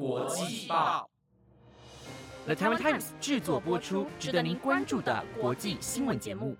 [0.00, 1.06] 国际报
[2.46, 6.56] ，The Taiwan Times 制作播出，值得您关注的国际新闻节目。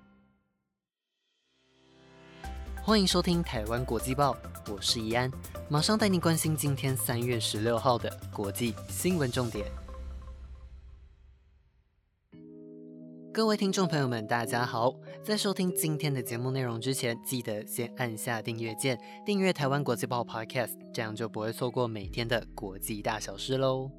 [2.83, 4.37] 欢迎收听台湾国际报，
[4.71, 5.33] 我是怡安，
[5.71, 9.65] 马上带您关心今天三月十六号的国际新闻重点。
[13.41, 14.95] 各位听众朋友们，大家好！
[15.25, 23.91] 在收听今天的节目内容之前，记得先按下订阅键，订阅台湾国际报 Podcast，这样就不会错过每天的国际大小事喽。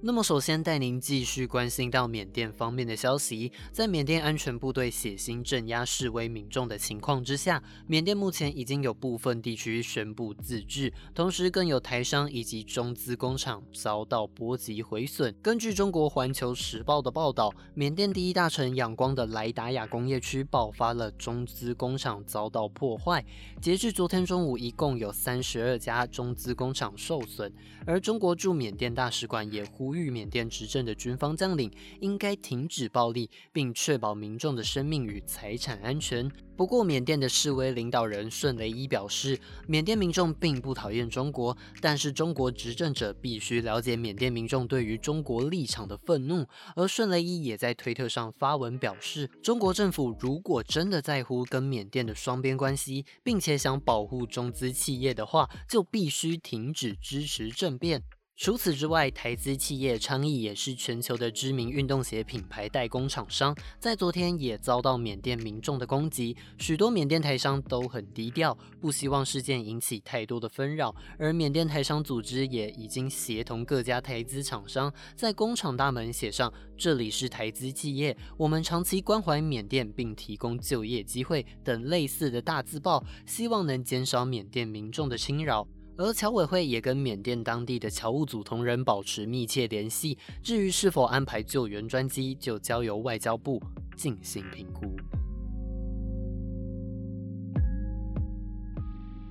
[0.00, 3.50] 那么，首先带您继续关心到缅甸方面的消息。
[3.72, 15.34] 在缅甸安全部队血腥镇压示威民众的情况之下，缅甸目前已经有部分地区宣布自治，同时更有台商以及中资工厂遭到波及毁损。
[15.42, 23.24] 根据中国环球时报的报道，缅甸第一大城仰光的莱达亚工业区爆发了中资工厂遭到破坏。
[23.60, 27.52] 截至昨天中午，一共有三十二家中资工厂受损，
[27.84, 29.87] 而中国驻缅甸大使馆也呼。
[29.88, 36.30] 呼吁缅甸执政的军方将领应该停止暴力，并确保民众的生命与财产安全。
[36.58, 46.44] 不过，缅甸的示威领导人顺雷伊表示，缅甸民众并不讨厌中国，但是中国执政者必须了解缅甸民众对于中国立场的愤怒。
[46.76, 58.02] 而顺雷伊也在推特上发文表示，中国政府如果真的在乎跟缅甸的双边关系，并且想保护中资企业的话，就必须停止支持政变。
[58.40, 66.36] 除此之外，台资企业昌邑也是全球的知名运动鞋品牌代工厂商，在昨天也遭到缅甸民众的攻击。
[66.56, 70.94] 许多缅甸台商都很低调，不希望事件引起太多的纷扰。
[71.18, 85.66] 而缅甸台商组织也已经协同各家台资厂商，在工厂大门写上“这里是台资企业，我们长期关怀缅甸并提供就业机会”等类似的大字报，希望能减少缅甸民众的侵扰。
[85.98, 93.60] 而侨委会也跟缅甸当地的侨务组同仁保持密切联系，至于是否安排救援专机，就交由外交部
[93.96, 94.94] 进行评估。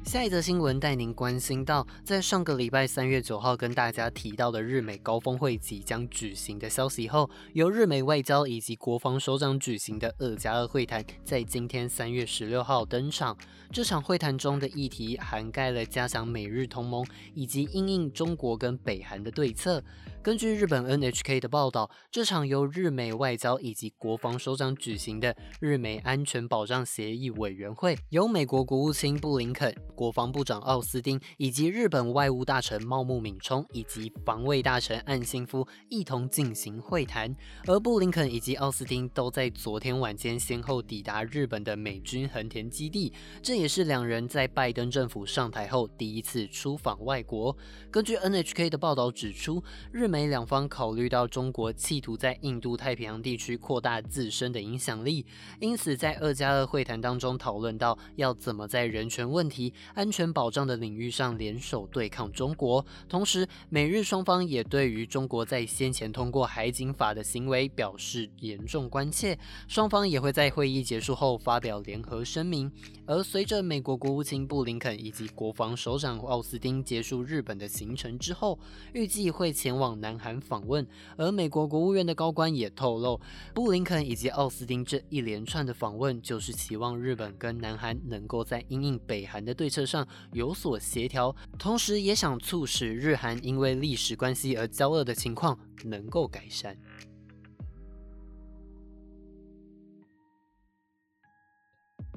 [0.08, 13.38] 下一则新闻带您关心到，在上个礼拜三月九号跟大家提到的日美高峰会即将举行的消息后，由日美外交以及国防首长举行的二加二会谈，在今天三月十六号登场。
[13.70, 19.84] 这场会谈中的议题涵盖了加强美日同盟以及应应中国跟北韩的对策。
[20.28, 37.34] 根据日本 NHK 的报道，这场由日美外交以及国防首长举行的日美安全保障协议委员会，由美国国务卿布林肯、国防部长奥斯汀以及日本外务大臣茂木敏充以及防卫大臣岸信夫一同进行会谈。
[37.66, 47.56] 而布林肯以及奥斯汀都在昨天晚间先后抵达日本的美军横田基地，这也是两人在拜登政府上台后第一次出访外国。
[47.90, 55.24] 根据 NHK 的报道指出，日美美两方考虑到中国企图在印度太平洋地区扩大自身的影响力，
[55.60, 62.84] 因此在二加二会谈当中讨论到要怎么在人权问题、安全保障的领域上联手对抗中国。
[63.08, 72.72] 同时，美日双方也对于中国在先前通过海警法的行为表示严重关切，双方也会在会议结束后发表联合声明。
[73.08, 78.60] 而随着美国国务卿布林肯以及国防首长奥斯汀结束日本的行程之后，
[78.94, 80.18] 预计会前往南。
[80.18, 80.86] 韩访问，
[81.16, 83.22] 而美国国务院的高官也透露，
[83.54, 96.76] 布林肯以及奥斯汀这一连串的访问，就是期望日本跟南韩能够在因应北韩的对策上有所协调，同时也想促使日韩因为历史关系而交恶的情况能够改善。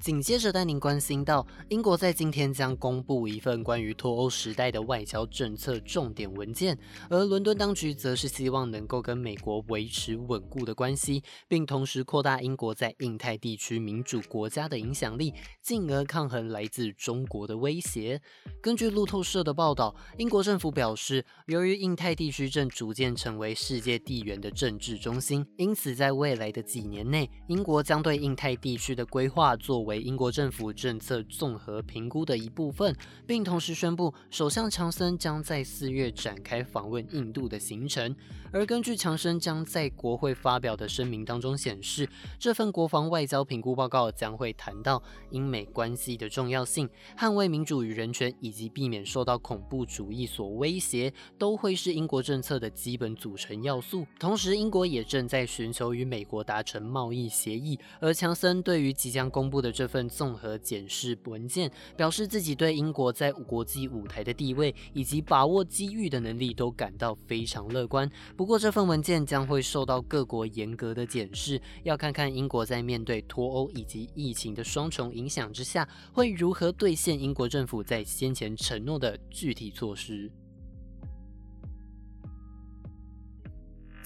[0.01, 6.79] 紧接着带您关心到，英国在今天将公布一份关于脱欧时代的外交政策重点文件，
[7.11, 18.19] 而伦敦当局则是希望能够跟美国维持稳固的关系，并同时扩大英国在印太地区民主国家的影响力，进而抗衡来自中国的威胁。
[18.63, 29.90] 根据路透社的报道，英国政府表示，由于印太地区正逐渐成为世界地缘的政治中心，因此在未来的几年内，英国将对印太地区的规划作为。
[29.91, 32.95] 为英国政府政策综合评估的一部分，
[33.27, 38.15] 并同时宣布，首相强森将在四月展开访问印度的行程。
[38.53, 42.09] 而根据强森将在国会发表的声明当中显示，
[42.39, 46.89] 这份国防外交评估报告将会谈到英美关系的重要性、
[47.19, 54.07] 捍卫民主与人权以及避免受到恐怖主义所威胁，都会是英国政策的基本组成要素。
[54.21, 59.80] 同时，英国也正在寻求与美国达成贸易协议，而强森对于即将公布的。
[59.81, 68.07] 这份综合检视文件，表示自己对英国在国际舞台的地位以及把握机遇的能力都感到非常乐观。
[68.37, 80.31] 不过，这份文件将会受到各国严格的检视，要看看英国在面对脱欧以及疫情的双重影响之下，会如何兑现英国政府在先前承诺的具体措施。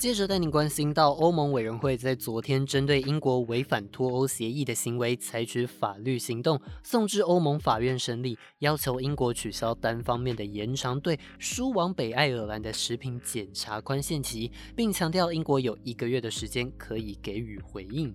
[0.04, 18.14] 接着带您关心到，欧盟委员会在昨天针对英国违反脱欧协议的行为采取法律行动，送至欧盟法院审理，要求英国取消单方面的延长对输往北爱尔兰的食品检查宽限期，并强调英国有一个月的时间可以给予回应。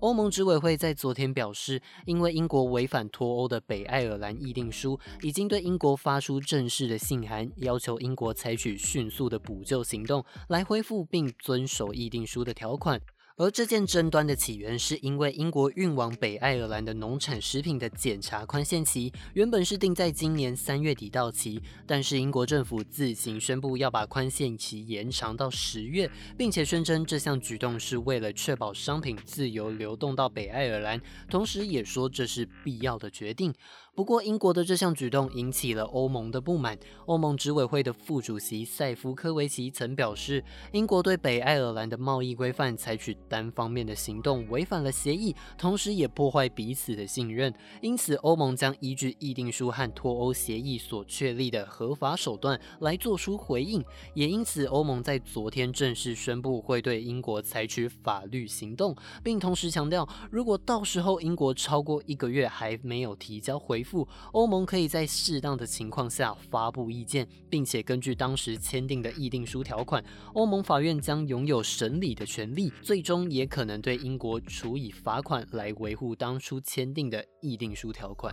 [0.00, 12.98] 欧盟执委会在昨天表示，因为英国违反脱欧的北爱尔兰议定书，已经对英国发出正式的信函，要求英国采取迅速的补救行动，来恢复并遵守议定书的条款。
[13.40, 31.00] 而这件争端的起源，是因为英国运往北爱尔兰的农产食品的检查宽限期，原本是定在今年三月底到期，但是英国政府自行宣布要把宽限期延长到十月，并且宣称这项举动是为了确保商品自由流动到北爱尔兰，
[31.30, 33.54] 同时也说这是必要的决定。
[33.92, 36.78] 不过，英国的这项举动引起了欧盟的不满。
[37.06, 40.42] 欧盟执委会的副主席塞夫科维奇曾表示，
[40.72, 47.54] 英国对北爱尔兰的贸易规范采取单方面的行动，违反了协议，同时也破坏彼此的信任。
[47.80, 53.82] 因此，欧盟将依据议定书和脱欧协议所确立的合法手段来做出回应。
[54.14, 63.84] 也因此，欧盟在昨天正式宣布会对英国采取法律行动，并同时强调，如果到时候英国超过一个月还没有提交回。
[63.84, 70.00] 复欧盟可以在适当的情况下发布意见，并且根据当时签订的议定书条款，
[70.32, 78.32] 欧盟法院将拥有审理的权利，最终也可能对英国处以罚款来维护当初签订的议定书条款。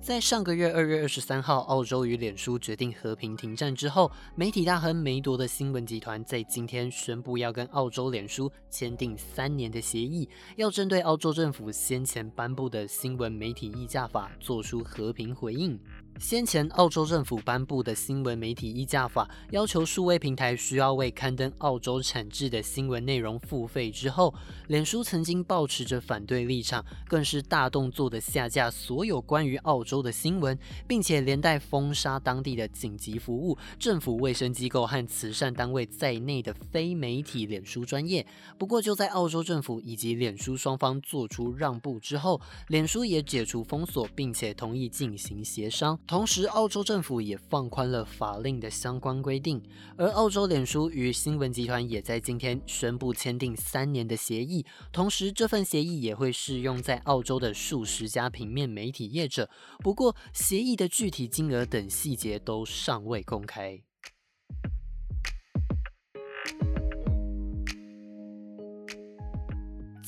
[0.00, 10.26] 在上个月二月二十三号，澳洲与脸书决定和平停战之后，媒体大亨梅铎的新闻集团在今天宣布要跟澳洲脸书签订三年的协议，
[10.56, 15.78] 要针对澳洲政府先前颁布的新闻媒体议价法做出和平回应。
[16.20, 23.88] 先前，澳洲政府颁布的新闻媒体议价法要求数位平台需要为刊登澳洲产制的新闻内容付费。
[23.88, 24.34] 之后，
[24.66, 38.26] 脸书曾经保持着反对立场，更是大动作的下架所有关于澳洲的新闻，并且连带封杀当地的紧急服务、政府卫生机构和慈善单位在内的非媒体脸书专业。
[38.58, 45.96] 不过，就在澳洲政府以及脸书双方做出让步之后，脸书也解除封锁，并且同意进行协商。
[46.08, 49.62] 同时，澳洲政府也放宽了法令的相关规定，
[49.94, 54.64] 而澳洲脸书与新闻集团也在今天宣布签订三年的协议。
[54.90, 59.50] 同时，这份协议也会适用在澳洲的数十家平面媒体业者。
[59.80, 63.78] 不过，协议的具体金额等细节都尚未公开。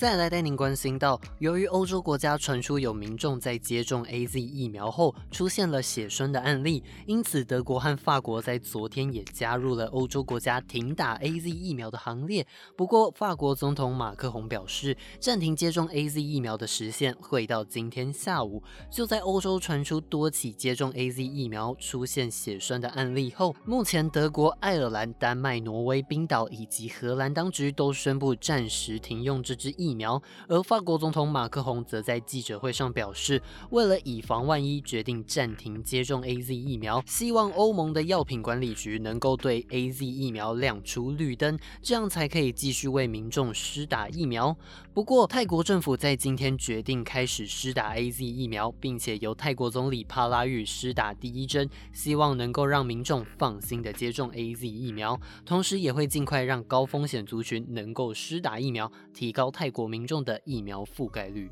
[0.00, 12.46] 再来带您关心到，由于欧洲国家传出有民众在接种 A Z 疫苗后出现了血栓的案例，因此德国和法国在昨天也加入了欧洲国家停打 A Z 疫苗的行列。
[12.78, 18.62] 不过，法国总统马克宏表示，暂停接种 A Z 疫苗的时限会到今天下午。
[18.90, 29.89] 就在欧洲传出多起接种 A Z 疫苗出现血栓的案例后，目前德国、爱尔兰、丹麦、挪威、冰岛以及荷兰当局都宣布暂时停用这支疫。
[29.90, 44.56] 疫苗，而法国总统马克宏则在记者会上表示，为了以防万一，决定暂停接种 A Z 疫苗，希望欧盟的药品管理局能够对 A Z 疫苗亮出绿灯，这样才可以继续为民众施打疫苗。
[44.94, 59.79] 不过，泰国政府在今天决定开始施打 A Z 疫苗，并且由泰国总理帕拉育施打第一针，希望能够让民众放心的接种 A Z 疫苗，同时也会尽快让高风险族群能够施打疫苗，提高泰国。
[59.80, 61.50] 国民众的疫苗覆盖率。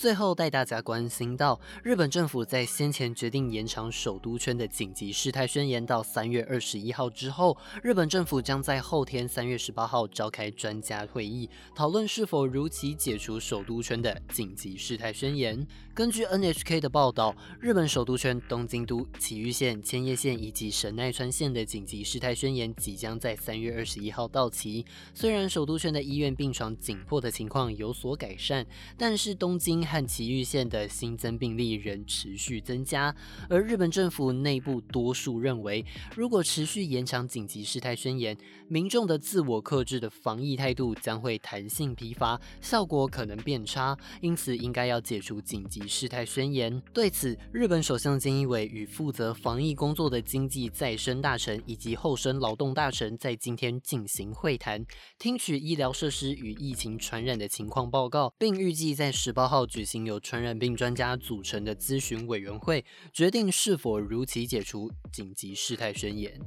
[0.00, 15.66] 最后带大家关心到，日本政府在先前决定延长首都圈的紧急事态宣言到三月二十一号之后，日本政府将在后天三月十八号召开专家会议，讨论是否如期解除首都圈的紧急事态宣言。
[15.92, 24.86] 根据 NHK 的报道，日本首都圈东京都、埼玉县、千叶县以及神奈川县的紧急事态宣言即将在三月二十一号到期。
[25.12, 28.66] 虽然首都圈的医院病床紧迫的情况有所改善，
[28.96, 29.89] 但是东京。
[29.90, 33.12] 和崎玉县的新增病例仍持续增加，
[33.48, 38.36] 而日本政府内部多数认为，如果持续延长紧急事态宣言，
[38.68, 46.80] 民众的自我克制的防疫态度将会弹性疲乏，效果可能变差，因此应该要解除紧急事态宣言。
[46.94, 54.86] 对此，日本首相菅义伟与负责防疫工作的经济再生大臣以及厚生劳动大臣在今天进行会谈，
[55.18, 62.84] 听取医疗设施与疫情传染的情况报告，并预计在十八号举举行由传染病专家组成的咨询委员会，
[63.14, 66.38] 决定是否如期解除紧急事态宣言。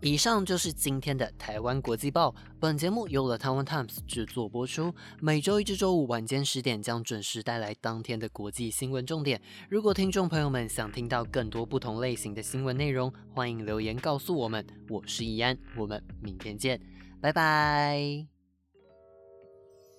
[0.00, 2.32] 以上就是今天的台湾国际报。
[2.60, 9.42] 本节目由了台湾 Times 制作播出，每周一至周五晚间十点将准时带来当天的国际新闻重点。
[9.68, 14.64] 如果听众朋友们想听到更多不同类型的新闻内容，欢迎留言告诉我们。
[14.88, 16.80] 我是易安，我们明天见，
[17.20, 18.37] 拜拜。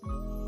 [0.02, 0.39] Thank you.